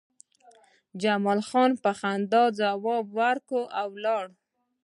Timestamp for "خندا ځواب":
1.99-3.05